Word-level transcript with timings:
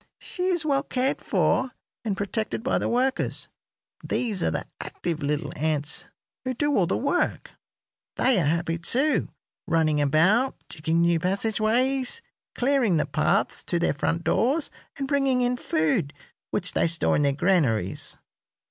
She 0.19 0.47
is 0.47 0.65
well 0.65 0.81
cared 0.81 1.21
for 1.21 1.73
and 2.03 2.17
protected 2.17 2.63
by 2.63 2.79
the 2.79 2.89
workers. 2.89 3.49
These 4.03 4.41
are 4.41 4.49
the 4.49 4.65
active 4.79 5.21
little 5.21 5.51
ants 5.55 6.05
who 6.43 6.55
do 6.55 6.83
the 6.87 6.97
work. 6.97 7.51
They 8.15 8.39
are 8.41 8.45
happy, 8.45 8.79
too, 8.79 9.27
running 9.67 10.01
about, 10.01 10.55
digging 10.69 11.01
new 11.01 11.19
passageways, 11.19 12.23
clearing 12.55 12.97
the 12.97 13.05
paths 13.05 13.63
to 13.65 13.77
their 13.77 13.93
front 13.93 14.23
doors, 14.23 14.71
and 14.97 15.07
bringing 15.07 15.41
in 15.43 15.55
food, 15.55 16.15
which 16.49 16.73
they 16.73 16.87
store 16.87 17.15
in 17.15 17.21
their 17.21 17.31
granaries. 17.33 18.17